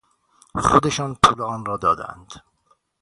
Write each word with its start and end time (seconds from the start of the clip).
خودشان 0.55 1.17
پول 1.23 1.41
آن 1.41 1.65
را 1.65 1.77
دادند. 1.77 2.33